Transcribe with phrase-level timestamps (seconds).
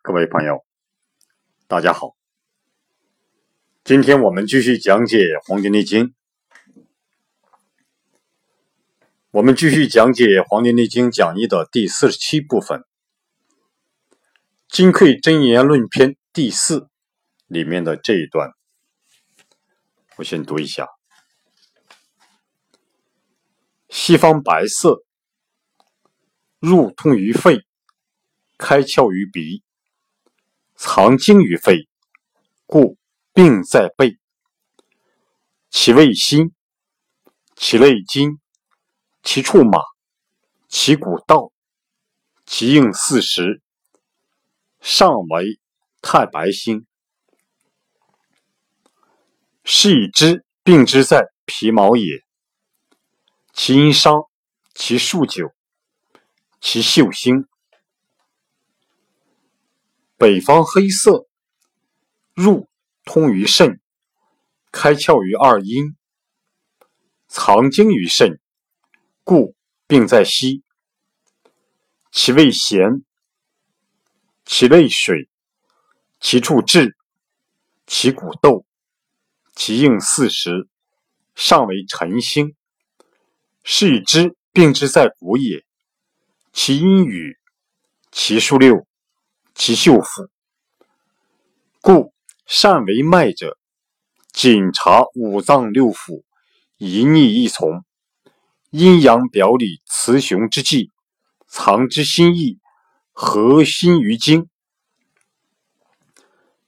[0.00, 0.64] 各位朋友，
[1.66, 2.16] 大家好。
[3.84, 6.06] 今天我们继续讲解《黄帝内经》，
[9.32, 12.80] 我们继续讲解《黄帝内经讲义》的第四十七部分
[14.68, 16.88] 《金匮真言论篇》第四
[17.46, 18.52] 里面的这一段，
[20.16, 20.86] 我先读一下：
[23.88, 25.02] 西方白色，
[26.60, 27.66] 入通于肺，
[28.56, 29.62] 开窍于鼻。
[30.80, 31.88] 藏精于肺，
[32.64, 32.96] 故
[33.34, 34.16] 病在背。
[35.70, 36.54] 其味辛，
[37.56, 38.38] 其类筋，
[39.24, 39.80] 其处马，
[40.68, 41.50] 其骨道，
[42.46, 43.60] 其应四时。
[44.80, 45.58] 上为
[46.00, 46.86] 太白星。
[49.64, 52.24] 是以知病之在皮毛也。
[53.52, 54.22] 其因伤，
[54.74, 55.52] 其数久，
[56.60, 57.47] 其秀星。
[60.18, 61.28] 北方黑色，
[62.34, 62.68] 入
[63.04, 63.80] 通于肾，
[64.72, 65.94] 开窍于二阴，
[67.28, 68.40] 藏精于肾，
[69.22, 69.54] 故
[69.86, 70.64] 病在膝。
[72.10, 73.04] 其味咸，
[74.44, 75.28] 其类水，
[76.18, 76.96] 其处滞，
[77.86, 78.66] 其骨斗，
[79.54, 80.68] 其应四时。
[81.36, 82.56] 上为辰星，
[83.62, 85.64] 是以知病之在骨也。
[86.52, 87.38] 其阴雨，
[88.10, 88.87] 其数六。
[89.60, 90.30] 其秀府，
[91.80, 92.14] 故
[92.46, 93.58] 善为脉者，
[94.32, 96.22] 谨察五脏六腑，
[96.76, 97.84] 一逆一从，
[98.70, 100.92] 阴阳表里，雌雄之际，
[101.48, 102.60] 藏之心意，
[103.10, 104.48] 合心于精。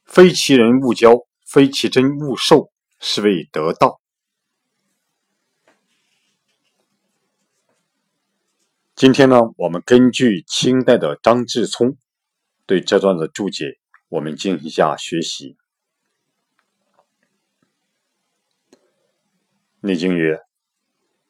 [0.03, 4.01] 非其人勿交，非其真勿受，是谓得道。
[8.95, 11.97] 今天呢，我们根据清代的张志聪。
[12.71, 13.77] 对这段的注解，
[14.07, 15.57] 我们进行一下学习。
[19.81, 20.39] 《内经》曰：“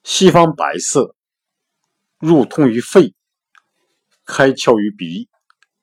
[0.06, 1.16] 西方白色，
[2.20, 3.16] 入通于肺，
[4.24, 5.30] 开窍于鼻，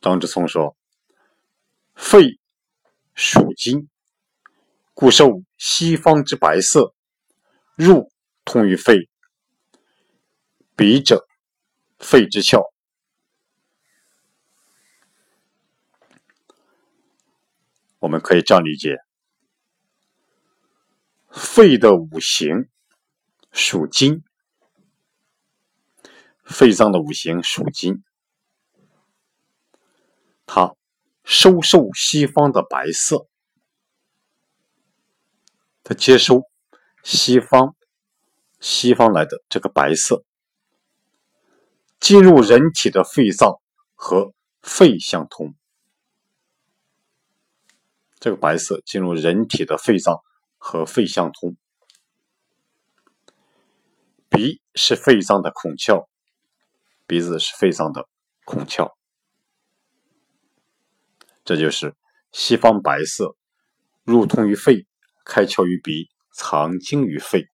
[0.00, 0.76] 张之聪说
[1.96, 2.38] ：“肺
[3.16, 3.88] 属金，
[4.92, 6.94] 故受西方之白色，
[7.74, 8.08] 入。”
[8.44, 9.08] 通于肺，
[10.76, 11.26] 鼻者，
[11.98, 12.62] 肺之窍。
[18.00, 18.98] 我们可以这样理解：
[21.30, 22.68] 肺的五行
[23.50, 24.22] 属金，
[26.44, 28.04] 肺脏的五行属金，
[30.44, 30.76] 它
[31.24, 33.26] 收受西方的白色，
[35.82, 36.42] 它接收
[37.02, 37.74] 西方。
[38.64, 40.24] 西方来的这个白色
[42.00, 43.60] 进入人体的肺脏
[43.94, 44.32] 和
[44.62, 45.54] 肺相通，
[48.18, 50.22] 这个白色进入人体的肺脏
[50.56, 51.58] 和肺相通。
[54.30, 56.06] 鼻是肺脏的孔窍，
[57.06, 58.08] 鼻子是肺脏的
[58.46, 58.94] 孔窍，
[61.44, 61.94] 这就是
[62.32, 63.36] 西方白色
[64.04, 64.86] 入通于肺，
[65.22, 67.50] 开窍于鼻，藏精于肺。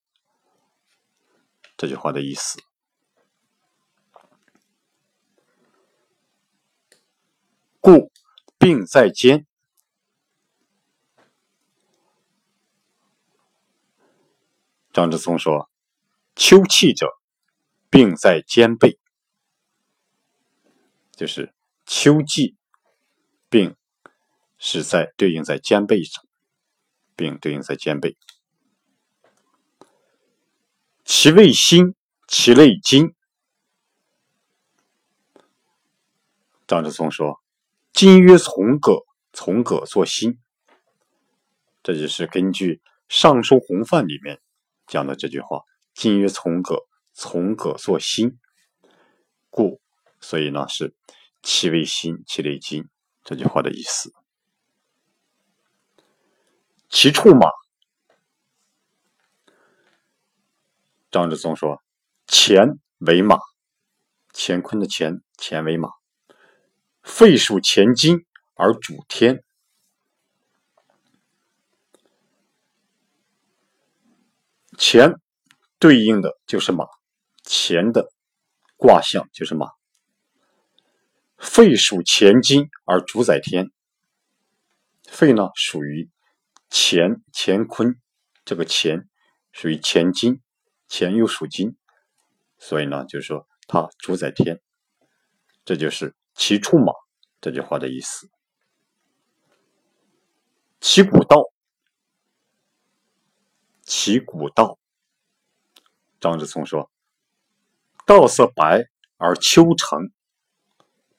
[1.81, 2.63] 这句话的意思，
[7.81, 8.13] 故
[8.59, 9.47] 病在肩。
[14.93, 15.71] 张之松说
[16.37, 17.07] ：“秋气者，
[17.89, 18.99] 病在肩背，
[21.13, 21.55] 就是
[21.87, 22.59] 秋季
[23.49, 23.75] 病
[24.59, 26.23] 是在对应在肩背上，
[27.17, 28.19] 病对应在肩背。”
[31.13, 31.97] 其味辛，
[32.29, 33.17] 其类筋。
[36.69, 37.43] 张志聪说
[37.93, 39.01] ：“金曰从葛，
[39.33, 40.39] 从葛作辛。”
[41.83, 42.75] 这就是根据
[43.09, 44.41] 《尚书洪范》里面
[44.87, 45.63] 讲的这句话
[45.95, 48.39] ：“金曰从葛，从葛作辛。”
[49.51, 49.81] 故，
[50.21, 50.95] 所以呢是
[51.43, 52.89] 其味辛，其类筋。
[53.25, 54.15] 这句话的意思。
[56.89, 57.49] 其处马。
[61.11, 61.83] 张之松说
[62.29, 63.37] ：“乾为马，
[64.33, 65.89] 乾坤的乾，乾为马。
[67.03, 68.25] 肺属乾金
[68.55, 69.43] 而主天，
[74.79, 75.15] 乾
[75.81, 76.85] 对应的就是马，
[77.43, 78.13] 乾的
[78.77, 79.67] 卦象就是马。
[81.39, 83.73] 肺属乾金而主宰天，
[85.09, 86.09] 肺呢属于
[86.71, 87.97] 乾乾坤，
[88.45, 89.09] 这个乾
[89.53, 90.41] 属于乾金。”
[90.91, 91.77] 钱又属金，
[92.59, 94.61] 所以呢，就是说它主宰天，
[95.65, 96.93] 这就是“其出马”
[97.41, 98.29] 这句话的意思。
[100.81, 101.45] 其古道，
[103.83, 104.79] 其古道。
[106.19, 106.91] 张志聪说
[108.05, 110.11] ：“道色白而秋成，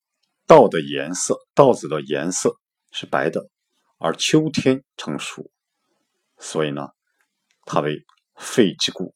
[0.46, 2.58] 道的颜色，稻子的颜色
[3.00, 3.48] 是白的，
[3.98, 5.52] 而秋天成熟，
[6.36, 6.88] 所以呢，
[7.64, 8.04] 它为
[8.34, 9.14] 肺之谷。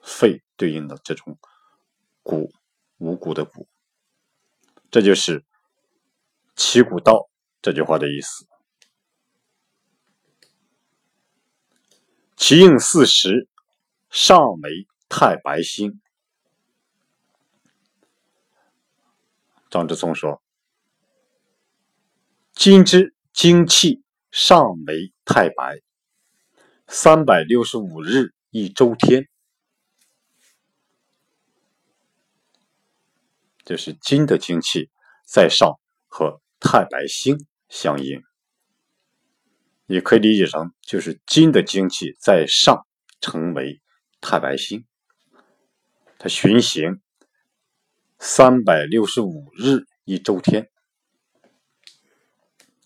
[0.00, 1.36] 肺对应的这种
[2.22, 2.52] 谷，
[2.98, 3.68] 五谷的谷，
[4.92, 5.44] 这就是
[6.54, 7.28] “其谷道”
[7.60, 8.46] 这句话的意思。
[12.36, 13.48] 其应四时，
[14.08, 16.00] 上为太白星。
[19.68, 20.40] 张之聪说
[22.58, 24.02] ：“今之精气
[24.32, 25.78] 尚为太白，
[26.88, 29.28] 三百六十五日一周天，
[33.64, 34.90] 就是金的精气
[35.24, 35.78] 在上
[36.08, 38.24] 和太白星相应，
[39.86, 42.84] 也可以理解成就是金的精气在上
[43.20, 43.80] 成为
[44.20, 44.84] 太白星，
[46.18, 47.00] 它循行。”
[48.18, 50.68] 三百六十五日一周天，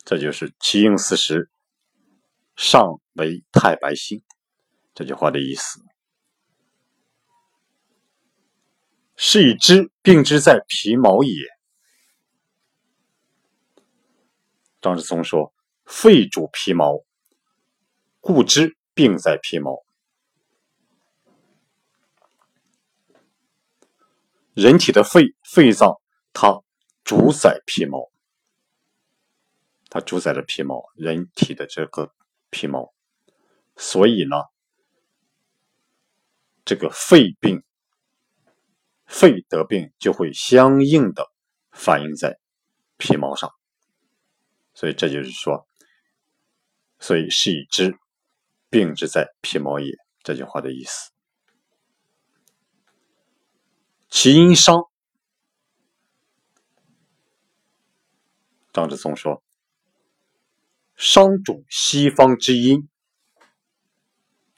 [0.05, 1.49] 这就是其应四时，
[2.57, 4.23] 上为太白星。
[4.95, 5.81] 这句话的意思。
[9.17, 11.33] 是以之病之在皮毛也。
[14.81, 15.55] 张志聪说
[15.87, 17.05] ：“肺主皮毛，
[18.19, 19.85] 故之病在皮毛。”
[24.55, 26.01] 人体的肺肺脏，
[26.35, 26.61] 它
[27.05, 28.12] 主宰皮毛，
[29.95, 32.15] 它主宰着皮毛，人体的这个
[32.49, 32.95] 皮毛，
[33.77, 34.37] 所以呢，
[36.65, 37.63] 这个肺病、
[39.05, 41.31] 肺得病就会相应的
[41.73, 42.39] 反映在
[42.97, 43.53] 皮毛上，
[44.73, 45.69] 所以这就是说，
[46.99, 47.95] 所以是以知
[48.71, 49.93] 病之在皮毛也
[50.23, 51.11] 这句话的意思。
[54.09, 54.85] 其因伤，
[58.73, 59.43] 张志松说
[61.05, 62.89] ：“商主西方之音，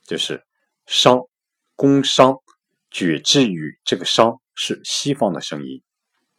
[0.02, 0.46] 就是
[0.84, 1.26] 商，
[1.74, 2.42] 工商，
[2.90, 5.82] 举之语这个商是西方的声音，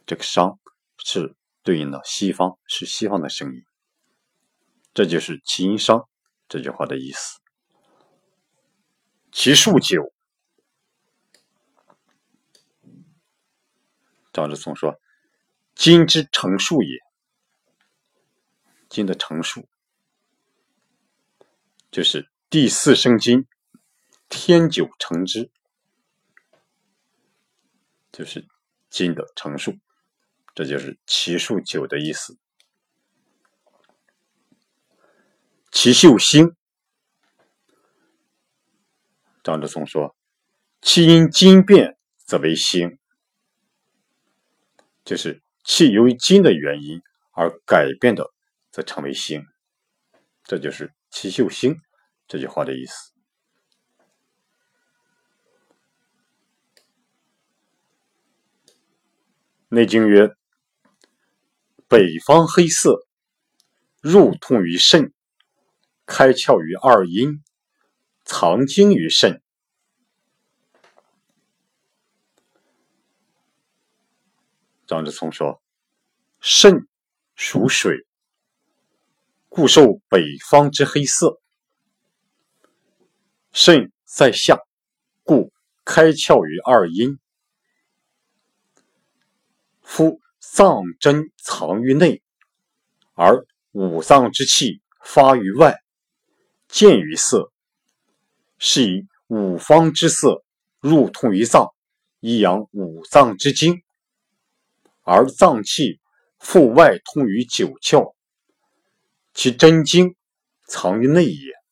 [0.05, 0.59] 这个商
[1.03, 3.65] 是对应的西方，是西方的声音。
[4.93, 6.07] 这就是其因伤
[6.47, 7.39] 这句话的意思。
[9.31, 10.13] 其数九。”
[14.31, 14.99] 张之聪说
[15.73, 16.99] ：“金之成数也，
[18.87, 19.67] 金的成数
[21.95, 23.47] 就是第四生金，
[24.27, 25.49] 天九成之，
[28.11, 28.45] 就是
[28.89, 29.79] 金的成数，
[30.53, 32.37] 这就是奇数九的意思。
[35.71, 36.53] 奇秀星，
[39.41, 40.17] 张志聪说：
[40.81, 42.99] 其因金变，则为星。”
[45.05, 47.01] 就是气由于金的原因
[47.31, 48.33] 而改变的，
[48.69, 49.47] 则成为星，
[50.43, 51.79] 这就是“奇秀星”
[52.27, 53.11] 这句话的意思。
[59.77, 60.35] 《内经》曰
[61.89, 63.07] ：“北方黑色，
[64.01, 65.13] 入通于肾，
[66.05, 67.43] 开窍于二阴，
[68.23, 69.41] 藏精于肾。”
[74.87, 75.61] 张志聪说
[76.39, 76.87] ：“肾
[77.35, 78.05] 属水，
[79.49, 81.41] 故受北方之黑色。
[83.57, 84.59] 肾在下，
[85.23, 85.53] 故
[85.85, 87.17] 开窍于二阴。
[89.81, 92.21] 夫脏真藏于内，
[93.13, 95.79] 而五脏之气发于外，
[96.67, 97.49] 见于色，
[98.57, 100.43] 是以五方之色
[100.81, 101.73] 入通于脏，
[102.19, 103.81] 以养五脏之精。”
[105.03, 106.01] 而脏气
[106.39, 108.15] 复外通于九窍，
[109.33, 110.17] 其真经
[110.67, 111.64] 藏于内也。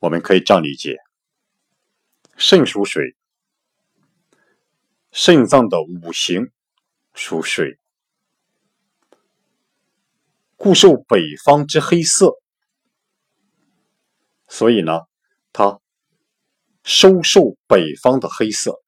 [0.00, 0.96] 我们可以这样理解：
[2.36, 3.16] 肾属水，
[5.12, 6.50] 肾脏的五行
[7.14, 7.78] 属水，
[10.56, 12.34] 故受北方之黑色。
[14.48, 15.02] 所以呢，
[15.52, 15.80] 它。
[16.82, 18.82] 收受北方的黑色，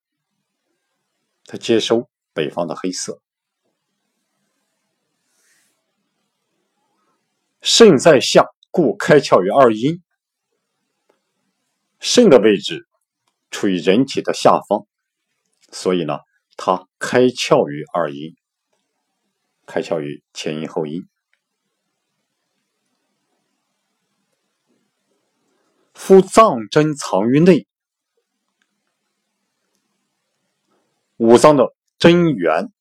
[1.45, 3.21] 它接收北方的黑色。
[7.61, 10.02] 肾在下，故开窍于二阴。
[12.04, 12.88] 肾的位置
[13.52, 14.88] 处于人体的下方，
[15.71, 16.18] 所以呢，
[16.56, 18.35] 它开窍于二阴，
[19.66, 21.09] 开窍于前阴后阴。
[25.94, 27.68] 夫脏针藏于内，
[31.18, 32.73] 五脏的真元、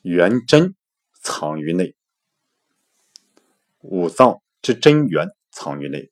[0.00, 0.74] 元真
[1.20, 1.94] 藏于内，
[3.80, 6.10] 五脏之真元藏于内，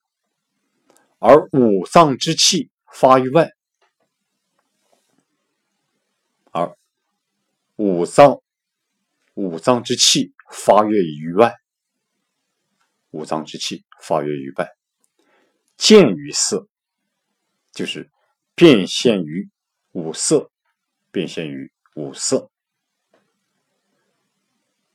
[1.24, 3.48] 而五脏之气发于外，
[6.50, 6.76] 而
[7.76, 8.40] 五脏
[9.34, 11.54] 五脏之气发越于外，
[13.12, 14.68] 五脏之气发越于外。
[15.76, 16.66] 见于色，
[17.70, 18.10] 就是
[18.56, 19.48] 变现于
[19.92, 20.50] 五色，
[21.12, 22.50] 变现于五色，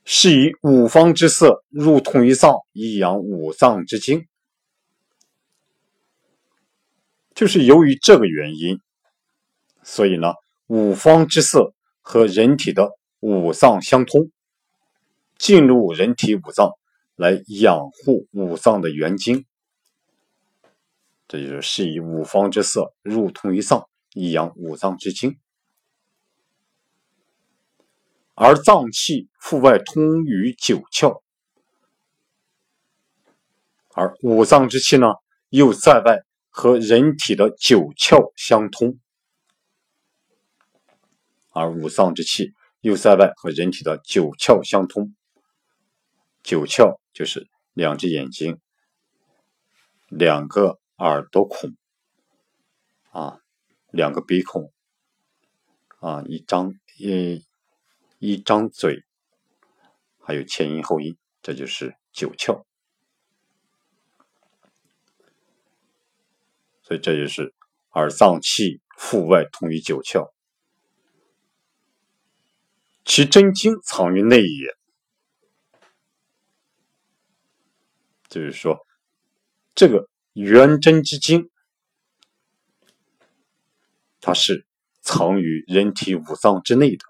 [0.03, 4.27] 是以五方之色入同一脏，以养五脏之精。
[7.38, 8.82] 就是由于这个原因，
[9.84, 10.34] 所以呢，
[10.65, 14.32] 五方之色和人体的五脏相通，
[15.38, 16.72] 进入人体五脏，
[17.15, 19.46] 来养护五脏的元精。
[21.27, 25.38] 这就是是以五方之色入通于脏，以养五脏之精，
[28.34, 31.22] 而脏气复外通于九窍，
[33.94, 35.13] 而五脏之气呢，
[35.50, 36.24] 又在外
[36.57, 38.97] 和人体的九窍相通，
[41.51, 45.15] 而五脏之气又在外和人体的九窍相通，
[46.41, 48.59] 九窍就是两只眼睛，
[50.09, 50.79] 两个。
[50.99, 51.75] 耳朵孔
[53.11, 53.39] 啊，
[53.91, 54.73] 两个鼻孔
[55.99, 57.45] 啊，一张一
[58.17, 59.03] 一张嘴，
[60.19, 62.63] 还有前阴后阴，这就是九窍。
[66.88, 67.53] 所以这就是
[67.96, 70.32] 耳脏气腹外通于九窍，
[73.03, 74.77] 其真经藏于内也。
[78.29, 78.79] 就是说，
[79.75, 80.08] 这个。
[80.34, 81.50] 元真之精，
[84.22, 84.67] 它是
[85.01, 87.03] 藏于人体五脏之内的，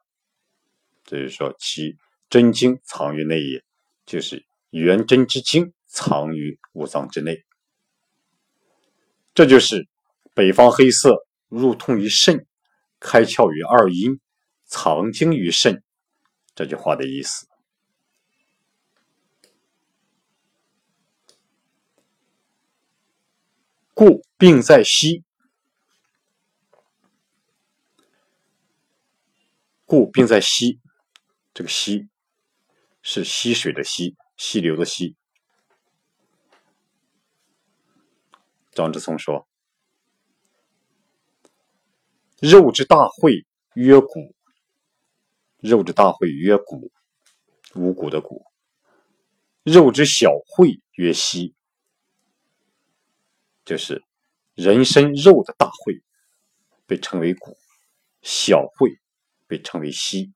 [1.04, 1.98] 所以说其
[2.30, 3.66] 真经藏于内也，
[4.06, 7.44] 就是元真之精藏于五脏之内。
[9.38, 9.88] 这就是
[10.34, 12.48] 北方黑色入通于肾，
[13.00, 14.20] 开窍于二阴，
[14.66, 15.84] 藏精于肾
[16.56, 17.48] 这句话的意思。
[23.94, 25.24] 故病在息，
[29.86, 30.80] 故病在息。
[31.54, 32.08] 这个息
[33.04, 35.16] 是溪水的溪，溪流的溪。
[38.78, 39.48] 张之聪说
[42.40, 44.36] ：“肉之大会曰骨，
[45.58, 46.92] 肉之大会曰骨，
[47.74, 48.44] 五谷的谷；
[49.64, 51.56] 肉之小会曰息。”
[53.66, 54.04] 就是
[54.54, 56.04] 人参肉的大会，
[56.86, 57.54] 被称为骨；
[58.22, 59.00] 小会
[59.48, 60.32] 被称为息。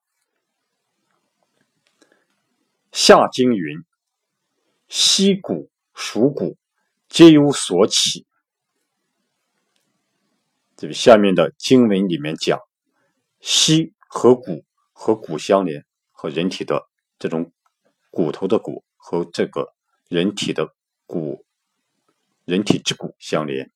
[2.92, 3.78] 下经云
[4.90, 6.58] ：“息骨属骨，
[7.08, 8.26] 皆有所起。”
[10.82, 12.60] 这个下面的经文里面讲，
[13.40, 17.52] 息和骨和骨相连，和人体的这种
[18.10, 19.76] 骨头的骨和这个
[20.08, 20.74] 人体的
[21.06, 21.46] 骨。
[22.46, 23.72] 人体之骨相连，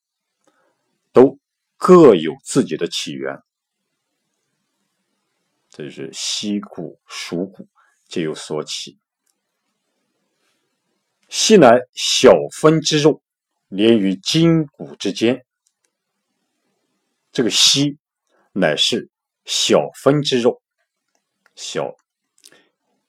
[1.14, 1.38] 都
[1.78, 3.40] 各有自己的起源。
[5.70, 7.68] 这就是息骨属骨，
[8.08, 8.98] 皆有所起。
[11.30, 13.22] 息乃小分之肉，
[13.68, 15.46] 连于筋骨之间。
[17.36, 17.98] 这个息
[18.54, 19.10] 乃是
[19.44, 20.62] 小分之肉，
[21.54, 21.98] 小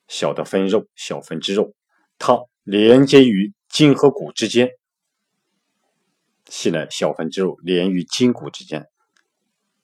[0.09, 1.77] 小的分肉，小分之肉，
[2.19, 4.69] 它连接于筋和骨之间。
[6.47, 8.89] 系乃小分之肉连于筋骨之间，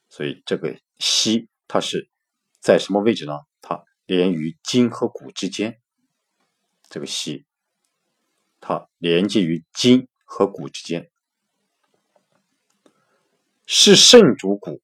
[0.09, 2.11] 所以这个息它是
[2.59, 3.39] 在什么位置呢？
[3.61, 5.81] 它连于筋和骨之间，
[6.91, 7.47] 这个息
[8.59, 11.12] 它连接于筋和骨之间，
[13.75, 14.83] 是肾主骨，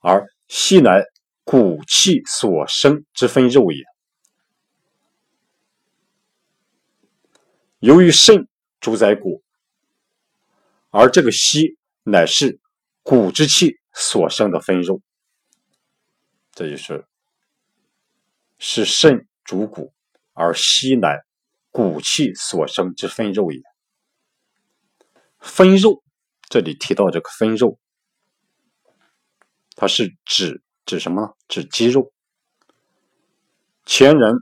[0.00, 1.04] 而息乃
[1.44, 3.84] 骨气所生之分肉也。
[7.78, 8.48] 由于肾
[8.80, 9.42] 主宰骨。
[10.88, 12.58] 而这个息乃是
[13.02, 15.02] 骨之气所生的分肉，
[16.52, 17.04] 这就是
[18.58, 19.92] 是肾主骨，
[20.32, 21.18] 而息乃
[21.70, 23.60] 骨气所生之分肉也。
[25.38, 26.02] 分肉，
[26.48, 27.78] 这里提到这个分肉，
[29.74, 31.36] 它是指指什么？
[31.48, 32.12] 指肌肉。
[33.84, 34.36] 前人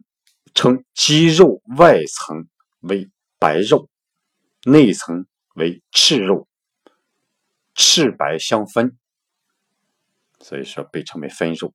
[0.55, 2.47] 称肌肉外层
[2.81, 3.09] 为
[3.39, 3.89] 白肉，
[4.65, 6.47] 内层为赤肉，
[7.75, 8.99] 赤白相分，
[10.41, 11.75] 所以说被称为分肉。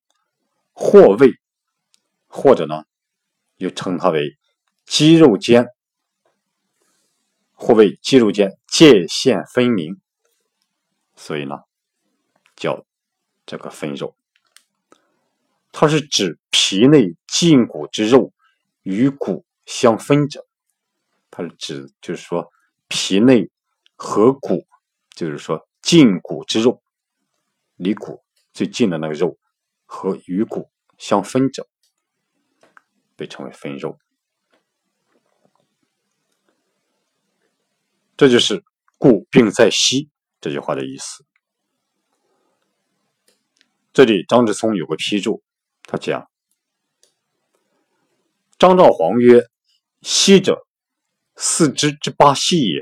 [0.74, 1.32] 或谓，
[2.28, 2.84] 或者呢，
[3.56, 4.38] 又称它为
[4.86, 5.66] 肌肉间，
[7.54, 10.00] 或为肌肉间界限分明，
[11.16, 11.56] 所以呢，
[12.56, 12.86] 叫
[13.46, 14.16] 这个分肉。
[15.72, 18.32] 它是指皮内筋骨之肉
[18.84, 20.48] 与骨相分者，
[21.30, 22.50] 它是指就是说
[22.88, 23.50] 皮内
[23.96, 24.66] 和骨，
[25.10, 26.82] 就是说筋骨之肉
[27.76, 28.24] 离骨
[28.54, 29.38] 最近的那个肉
[29.86, 31.68] 和与骨相分者，
[33.18, 34.00] 被称为分肉。
[38.16, 38.64] 这就是
[38.98, 40.10] “故病在膝”
[40.40, 41.26] 这句话的意思。
[43.96, 45.42] 这里张志聪有个批注。
[45.84, 46.30] 他讲
[48.60, 49.46] ：“张兆皇曰
[50.04, 50.68] ：‘西者，
[51.38, 52.82] 四肢之八息也。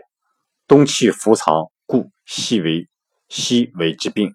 [0.66, 2.90] 冬气伏藏，故息为
[3.30, 4.34] 西为之病。’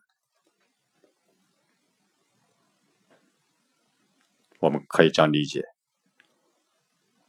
[4.60, 5.64] 我们可以这样理解：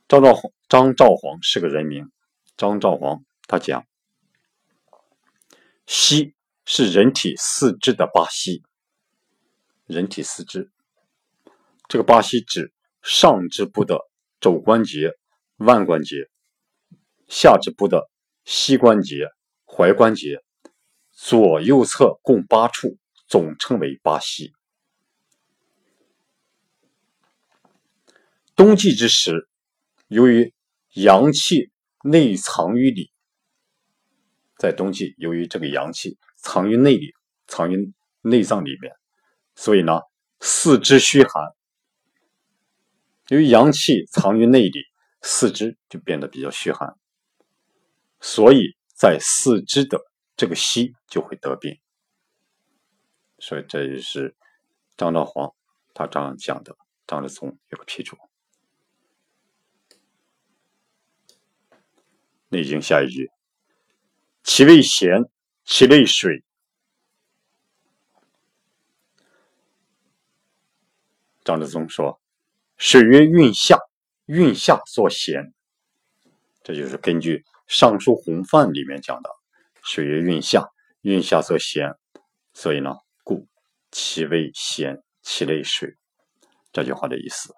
[0.07, 2.11] 张兆皇，张兆皇是个人名。
[2.55, 3.83] 张兆皇他讲，
[5.87, 8.61] 西是人体四肢的八息，
[9.89, 10.71] 人体四肢。”
[11.89, 13.99] 这个八息指上肢部的
[14.39, 15.11] 肘关节、
[15.57, 16.29] 腕关节，
[17.27, 18.09] 下肢部的
[18.45, 19.27] 膝关节、
[19.65, 20.43] 踝关节，
[21.11, 24.53] 左右侧共八处，总称为八息。
[28.55, 29.47] 冬季之时，
[30.07, 30.53] 由于
[30.93, 31.71] 阳气
[32.03, 33.11] 内藏于里，
[34.57, 37.13] 在冬季，由于这个阳气藏于内里，
[37.47, 38.93] 藏于内脏里面，
[39.61, 39.99] 所以呢，
[40.39, 41.53] 四肢虚寒。
[43.27, 44.85] 由于阳气藏于内里，
[45.21, 46.97] 四肢就变得比较虚寒，
[48.21, 49.99] 所以在四肢的
[50.37, 51.77] 这个息就会得病。
[53.39, 54.33] 所以这也是
[54.95, 55.53] 张昭皇
[55.93, 56.77] 他这样讲的。
[57.05, 58.15] 张志聪有个批注，
[62.47, 63.29] 《内经》下一句
[64.41, 65.29] ：“其味咸，
[65.65, 66.45] 其类水。”
[71.49, 72.21] 张之聪说。
[72.77, 73.79] 水曰运下，
[74.27, 75.51] 运下作咸，
[76.61, 79.31] 这就是根据《尚书洪范》里面讲的。
[79.81, 80.69] 水曰运下，
[81.01, 81.95] 运下作咸，
[82.53, 83.47] 所以呢，故
[83.89, 85.97] 其味咸，其类水。
[86.71, 87.55] 这句话的意思。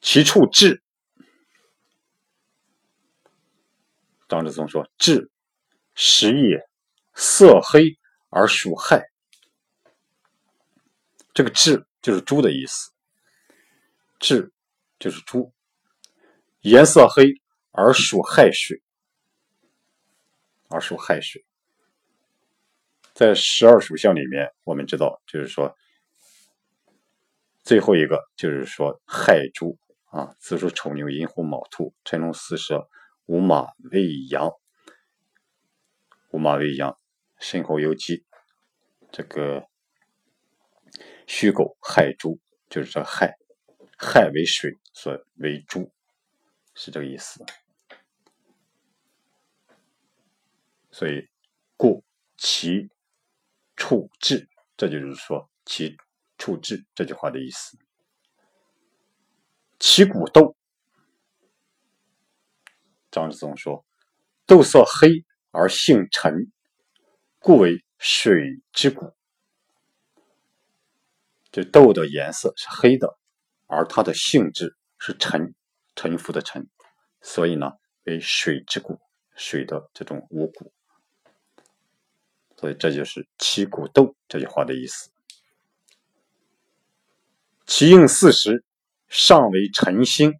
[0.00, 0.80] 其处滞，
[4.28, 5.32] 张之松说：“滞，
[5.96, 6.60] 实也，
[7.14, 7.98] 色黑
[8.30, 9.10] 而属害。”
[11.36, 11.86] 这个至。
[12.02, 12.92] 就是猪的意思，
[14.20, 14.52] 至
[14.96, 15.52] 就是猪，
[16.60, 17.24] 颜色黑
[17.72, 18.80] 而属亥水，
[20.68, 21.44] 而属亥水。
[23.12, 25.76] 在十二属相里面，我们知道，就是说
[27.64, 32.88] 最后一个就是说亥猪啊，子鼠丑牛寅虎卯兔辰龙巳蛇
[33.24, 34.52] 午马未羊，
[36.30, 36.96] 午马未羊，
[37.40, 38.24] 申猴、酉鸡，
[39.10, 39.66] 这个。
[41.26, 42.38] 戌狗亥猪，
[42.70, 43.36] 就是这亥，
[43.98, 45.92] 亥为水，所为猪，
[46.74, 47.44] 是这个意思。
[50.90, 51.28] 所以，
[51.76, 52.02] 故
[52.38, 52.88] 其
[53.74, 55.96] 处置，这就是说其
[56.38, 57.76] 处置这句话的意思。
[59.78, 60.56] 其骨豆，
[63.10, 63.84] 张之松说，
[64.46, 66.50] 豆色黑而性沉，
[67.38, 69.15] 故为水之骨。
[71.56, 73.16] 这豆的颜色是黑的，
[73.64, 75.54] 而它的性质是沉，
[75.94, 76.68] 沉浮的沉，
[77.22, 79.00] 所以呢为水之骨，
[79.36, 80.70] 水的这种五谷。
[82.58, 85.08] 所以这就是其骨豆这句话的意思。
[87.64, 88.62] 其应四时，
[89.08, 90.34] 上为晨星。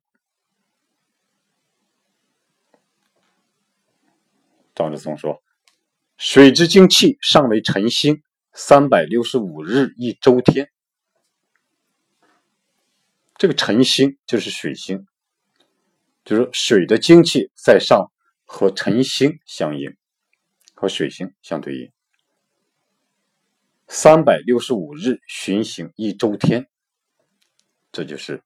[4.74, 5.42] 张之松说
[6.18, 10.70] ：“水之精气上为晨星，三百六十五日一周天。”
[13.38, 15.06] 这个辰星就是水星，
[16.24, 18.10] 就是水的精气在上，
[18.46, 19.94] 和辰星相应，
[20.74, 21.92] 和水星相对应。
[23.88, 26.66] 三百六十五日巡行一周天，
[27.92, 28.42] 这就是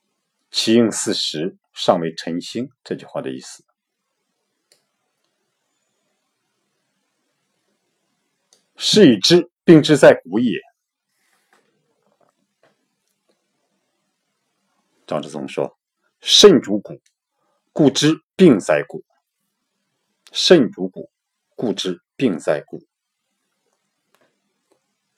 [0.52, 3.64] “其应四时，尚未成星”这句话的意思。
[8.76, 10.60] 是以知，病之在骨也。
[15.06, 15.76] 张之松说
[16.20, 17.00] ：“肾主骨，
[17.72, 19.04] 故知病在骨。
[20.32, 21.10] 肾主骨，
[21.54, 22.84] 故知病在骨。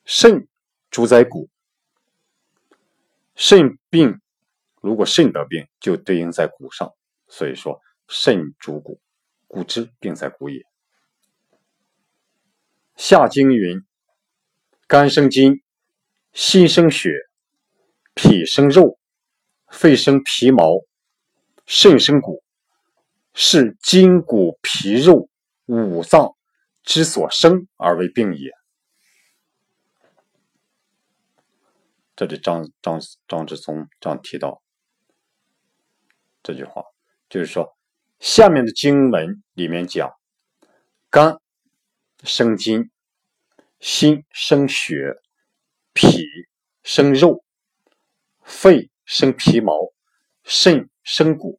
[0.05, 0.46] 肾
[0.90, 1.49] 主宰骨，
[3.35, 4.20] 肾病，
[4.81, 6.92] 如果肾得病，就对应在骨上。
[7.29, 9.01] 所以说，肾主骨，
[9.46, 10.62] 故知病在骨也。”
[12.96, 13.85] 下经云
[14.87, 15.62] ：“肝生筋，
[16.33, 17.11] 心生血，
[18.14, 18.99] 脾生肉，
[19.68, 20.85] 肺生皮毛，
[21.66, 22.42] 肾生骨，
[23.35, 25.29] 是筋骨皮肉
[25.66, 26.37] 五脏
[26.83, 28.50] 之所生而为病也。”
[32.16, 34.62] 这里张张张之松这样提到
[36.42, 36.83] 这句话，
[37.29, 37.76] 就是说，
[38.18, 40.11] 下面的经文里面讲，
[41.11, 41.38] 肝。
[42.24, 42.90] 生筋，
[43.79, 45.20] 心生血，
[45.92, 46.24] 脾
[46.83, 47.44] 生肉，
[48.42, 49.73] 肺生皮毛，
[50.45, 51.59] 肾生骨。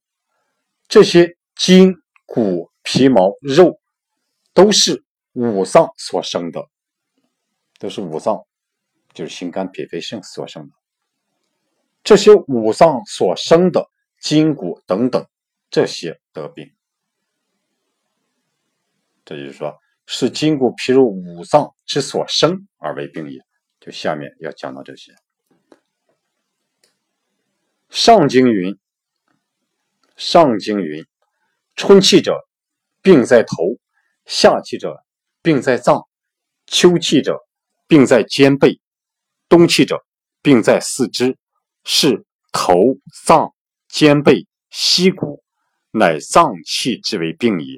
[0.88, 3.80] 这些筋、骨、皮毛、肉，
[4.54, 6.64] 都是五脏所生的，
[7.80, 8.46] 都是五脏，
[9.14, 10.76] 就是心、肝、脾、肺、肾所生的。
[12.04, 13.90] 这些五脏所生的
[14.22, 15.26] 筋骨等等，
[15.70, 16.72] 这些得病，
[19.26, 19.76] 这就是说。
[20.10, 23.42] 是筋骨皮肉五脏之所生而为病也。
[23.82, 25.12] 就下面要讲到这些。
[27.90, 28.78] 上经云
[30.16, 31.06] ：“上经云，
[31.76, 32.48] 春气者，
[33.02, 33.80] 病在头；
[34.26, 35.04] 夏气者，
[35.42, 36.02] 病在脏；
[36.66, 37.40] 秋气者，
[37.88, 38.80] 病在肩背；
[39.48, 40.06] 冬气者，
[40.42, 41.38] 病在四肢。
[41.90, 42.74] 是头、
[43.26, 43.56] 脏、
[43.88, 45.42] 肩背、膝骨，
[45.92, 47.78] 乃脏气之为病也。”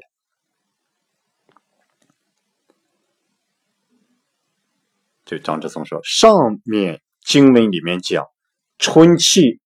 [5.25, 8.25] 就张之松说，上面经文里面讲，
[8.79, 9.59] 春气，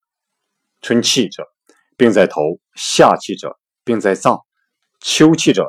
[0.84, 1.48] 春气者
[1.96, 4.36] 病在头；夏气者病在脏；
[5.00, 5.66] 秋气者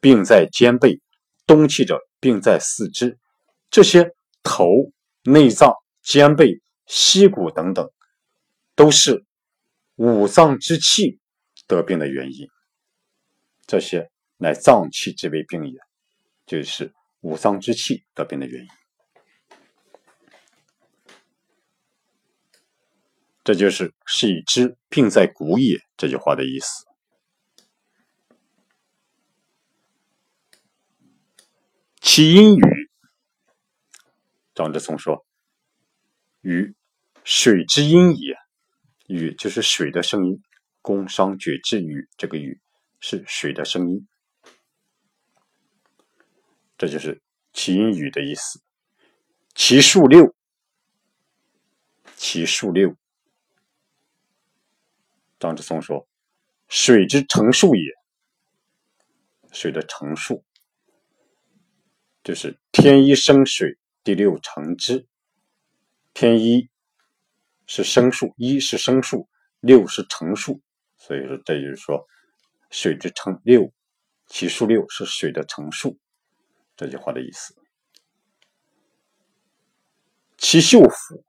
[0.00, 0.98] 病在肩背；
[1.46, 3.18] 冬气者病在四肢。
[3.70, 4.10] 这些
[4.42, 4.66] 头、
[5.24, 7.90] 内脏、肩背、膝骨等等，
[8.74, 9.26] 都是
[9.96, 11.20] 五脏之气
[11.66, 12.48] 得病的原因。
[13.66, 15.78] 这些乃脏气之为病也，
[16.46, 18.68] 就是五脏之气得病的原因。
[23.50, 26.86] 这就是“是以知病在骨也”这句话的意思。
[32.00, 32.62] 其因雨，
[34.54, 35.26] 张之松说
[36.42, 36.76] ：“雨，
[37.24, 38.36] 水之音也。
[39.08, 40.40] 雨就是水的声音。
[40.80, 42.60] 工商角徵羽，这个羽
[43.00, 44.06] 是水的声音。
[46.78, 47.20] 这就是
[47.52, 48.62] 其因雨的意思。
[49.56, 50.36] 其数六，
[52.14, 52.94] 其数六。”
[55.40, 56.06] 张之松说
[56.68, 57.90] ：“水之成数也，
[59.50, 60.44] 水的成数
[62.22, 65.08] 就是天一生水，第六成之。
[66.12, 66.68] 天一
[67.66, 69.28] 是生数，一是生数，
[69.60, 70.60] 六是成数，
[70.98, 72.06] 所以说这就是说
[72.70, 73.72] 水之成六，
[74.26, 75.98] 其数六是水的成数。
[76.76, 77.54] 这句话的意思。
[80.36, 81.24] 其秀府。”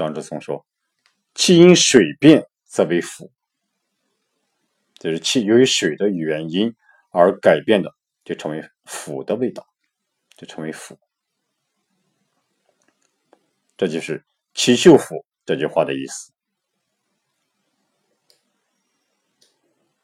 [0.00, 0.64] 张之松说
[1.36, 3.30] ：“气因水变则为腐，
[4.94, 6.74] 就是气由于水的原因
[7.10, 9.66] 而改变的，就成为腐的味道，
[10.38, 10.98] 就成为腐。
[13.76, 16.32] 这就是‘其秀腐’这句话的意思。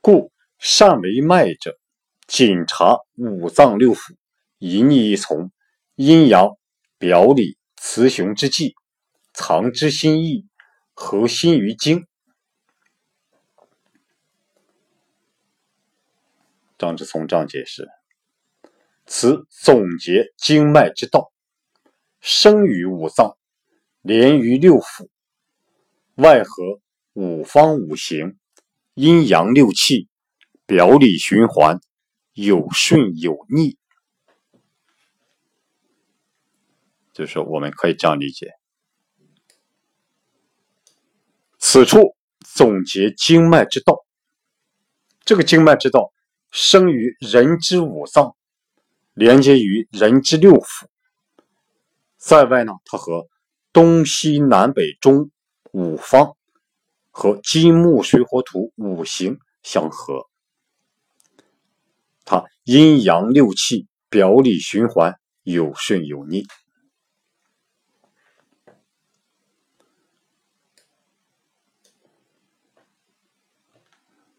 [0.02, 1.78] 故善为脉者，
[2.26, 4.14] 谨察五脏六腑，
[4.58, 5.50] 一逆一从，
[5.94, 6.58] 阴阳
[6.98, 8.75] 表里雌雄之际。”
[9.36, 10.46] 藏之心意，
[10.94, 12.06] 合心于经。
[16.78, 17.86] 张之松这样解释：
[19.04, 21.30] 此总结经脉之道，
[22.18, 23.36] 生于五脏，
[24.00, 25.10] 连于六腑，
[26.14, 26.80] 外合
[27.12, 28.38] 五方五行，
[28.94, 30.08] 阴阳六气，
[30.64, 31.78] 表里循环，
[32.32, 33.78] 有顺有逆。
[37.12, 38.55] 就是说，我们可以这样理解。
[41.68, 42.14] 此处
[42.54, 44.06] 总结经脉之道，
[45.24, 46.12] 这个经脉之道
[46.52, 48.36] 生于人之五脏，
[49.14, 50.86] 连接于人之六腑，
[52.18, 53.26] 在外呢，它和
[53.72, 55.32] 东西南北中
[55.72, 56.36] 五方
[57.10, 60.28] 和金木水火土五行相合，
[62.24, 66.46] 它阴阳六气表里循环有顺有逆。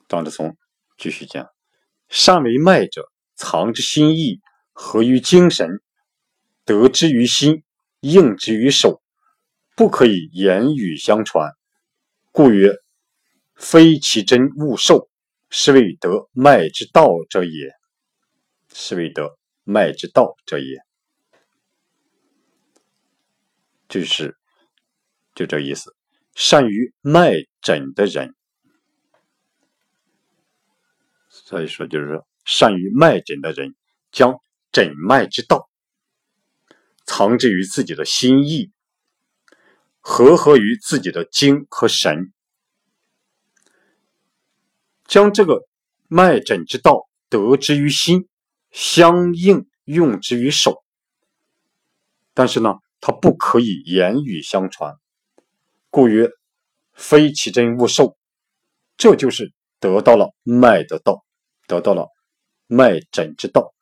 [0.07, 0.55] 张志松
[0.97, 1.47] 继续讲：
[2.07, 4.39] 善为脉者，藏之心意，
[4.71, 5.81] 合于精神，
[6.63, 7.63] 得之于心，
[7.99, 9.01] 应之于手，
[9.75, 11.51] 不可以言语相传，
[12.31, 12.73] 故曰：
[13.55, 15.09] 非其真勿受，
[15.49, 17.73] 是谓得脉之道者也。
[18.73, 20.77] 是谓得脉之道者也。
[23.89, 24.37] 就是
[25.35, 25.93] 就这意思。
[26.33, 28.36] 善于脉诊的人。
[31.47, 33.73] 所以说，就是，善于脉诊的人，
[34.11, 34.35] 将
[34.73, 35.69] 诊脉之道
[37.05, 38.73] 藏之于自己的心意，
[40.01, 42.33] 合合于自己的精和神，
[45.05, 45.65] 将这个
[46.09, 48.27] 脉诊之道得之于心，
[48.71, 50.83] 相应用之于手。
[52.33, 54.95] 但是呢，它不可以言语相传，
[55.89, 56.29] 故曰
[56.91, 58.17] 非其真勿受。
[58.97, 61.23] 这就是得到了脉的道。
[61.67, 62.09] 得到了
[62.65, 63.73] 脉诊之道，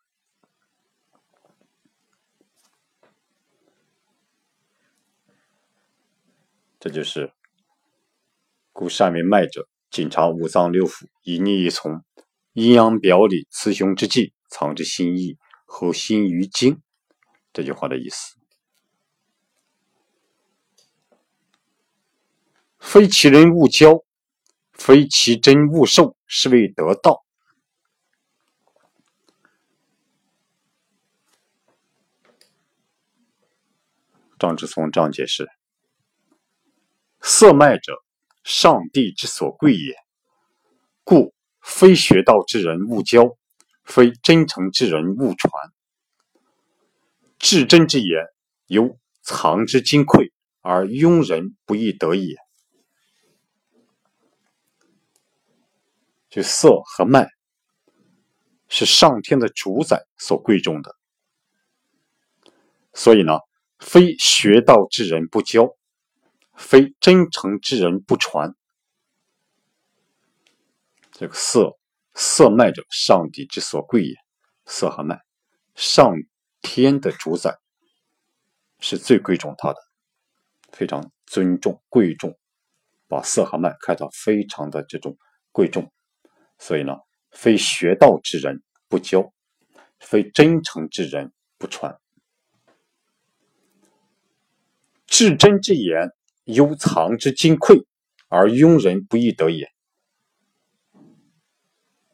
[6.79, 7.31] 这就是
[8.73, 12.03] 故善为脉者，谨察五脏六腑，以逆一从，
[12.53, 16.81] 阴阳表里，雌雄之际，藏之心意，合心于精。
[17.53, 18.35] 这句话的意思，
[22.79, 24.03] 非其人勿交，
[24.73, 27.24] 非其真勿受，是谓得道。
[34.37, 35.47] 张之松这样解释：
[37.21, 37.93] 色脉者，
[38.43, 39.95] 上帝之所贵也，
[41.03, 43.37] 故非学道之人勿教，
[43.83, 45.51] 非真诚之人勿传。
[47.39, 48.25] 至真之言，
[48.67, 52.35] 犹藏之金匮，而庸人不易得也。
[56.29, 57.29] 就色和脉，
[58.67, 60.95] 是上天的主宰所贵重的，
[62.93, 63.39] 所以呢。
[63.79, 65.75] 非学道之人不教，
[66.55, 68.55] 非真诚之人不传。
[71.11, 71.77] 这个色
[72.13, 74.15] 色脉者，上帝之所贵也。
[74.65, 75.21] 色和脉，
[75.75, 76.15] 上
[76.61, 77.55] 天的主宰
[78.79, 79.79] 是最贵重他的，
[80.71, 82.35] 非常尊重贵重，
[83.07, 85.17] 把色和脉看到非常的这种
[85.51, 85.91] 贵重。
[86.57, 86.97] 所以呢，
[87.29, 89.31] 非学道之人不教，
[89.99, 91.99] 非真诚之人不传。
[95.07, 96.09] 至真之言，
[96.43, 97.85] 犹藏之金匮，
[98.27, 99.71] 而庸人不易得也。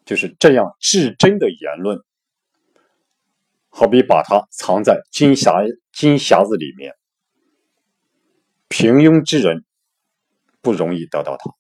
[0.06, 2.04] 就是这样至真的言论，
[3.70, 6.94] 好比把它藏在金匣金匣子里面，
[8.68, 9.64] 平庸之人
[10.60, 11.56] 不容易得到它，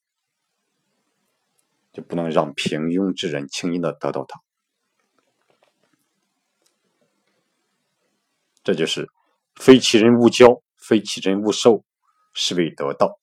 [1.93, 4.41] 就不能让平庸之人轻易的得到它。
[8.63, 9.09] 这就是
[9.55, 10.61] 非其人勿交。
[10.81, 11.85] 非其真勿受，
[12.33, 13.19] 是谓得道。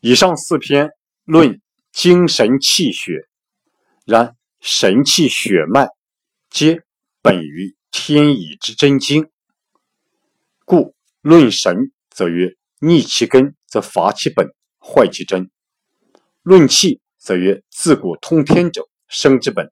[0.00, 0.90] 以上四篇
[1.24, 1.60] 论
[1.92, 3.28] 精神气血，
[4.04, 5.88] 然神气血脉
[6.50, 6.82] 皆
[7.22, 9.30] 本于天乙之真经，
[10.64, 14.48] 故论神则曰：逆其根，则伐其本，
[14.80, 15.44] 坏其真；
[16.42, 19.68] 论气则曰：自古通天者，生之本；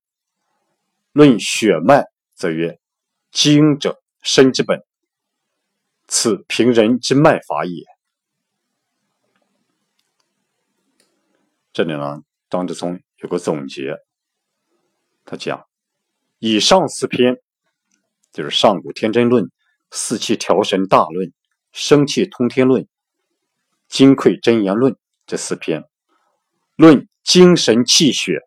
[1.13, 2.10] 论血脉。
[2.41, 2.81] 则曰：
[3.31, 4.83] 精者，身之本，
[6.09, 7.85] 此平人之脉法也。
[11.71, 13.99] 这里呢，张志聪有个总结，
[15.27, 15.69] 他讲：
[16.39, 17.43] 以上四篇，
[18.33, 19.45] 就是《上古天真论》
[19.91, 21.29] 《四气调神大论》
[21.73, 22.85] 《生气通天论》
[23.87, 24.95] 《金匮真言论》
[25.27, 25.85] 这四篇，
[26.77, 28.41] 论精神气血。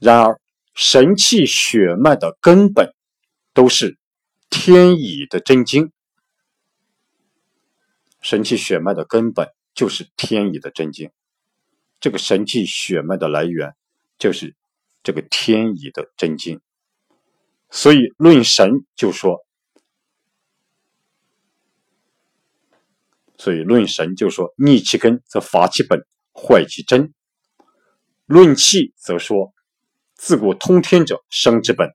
[0.00, 0.40] 然而。
[0.78, 2.94] 神气血脉的根本
[3.52, 3.98] 都是
[4.48, 5.90] 天乙的真经，
[8.20, 11.10] 神气血脉的根本就是天乙的真经，
[11.98, 13.74] 这个神气血脉的来源
[14.18, 14.54] 就是
[15.02, 16.60] 这个天乙的真经，
[17.70, 19.44] 所以论神就说，
[23.36, 27.12] 所以论神就说逆其根则伐其本，坏其真；
[28.26, 29.52] 论气则说。
[30.18, 31.94] 自古通天者，生之本。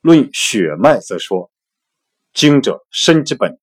[0.00, 1.50] 论血脉，则说
[2.32, 3.58] 精者，生之本。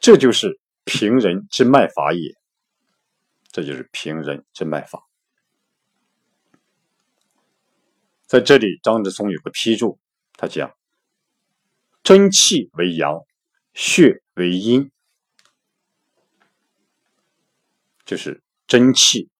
[0.00, 2.34] 这就是平人之脉法也。
[3.52, 5.06] 这就是平人之脉法。
[8.26, 10.00] 在这里，张志松有个批注，
[10.32, 10.74] 他讲：
[12.02, 13.24] 真气为阳，
[13.74, 14.90] 血为阴，
[18.06, 19.30] 就是真气。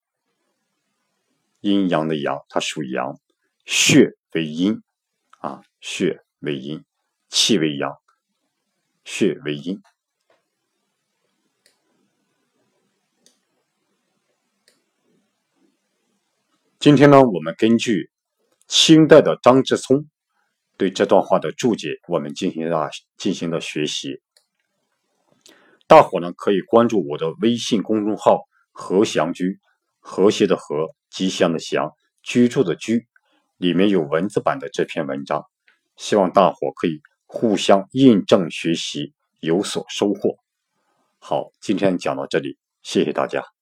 [1.64, 3.18] 阴阳的阳，它属阳，
[3.64, 4.82] 血为阴，
[5.38, 6.84] 啊，血为阴，
[7.30, 7.90] 气为阳，
[9.02, 9.80] 血为阴。
[16.78, 18.10] 今天呢，我们根据
[18.68, 20.10] 清代的张志聪
[20.76, 24.20] 对这段话的注解，我们进行了进行了学习。
[25.86, 29.60] 大伙呢可以关注我的微信公众号“和祥居”，
[29.98, 30.94] 和谐的和。
[31.14, 31.92] 吉祥的祥，
[32.24, 33.06] 居住的居，
[33.56, 35.44] 里面有文字版的这篇文章，
[35.96, 40.38] 希望大伙可以互相印证学习，有所收获。
[41.20, 43.53] 好，今天讲到这里，谢谢大家。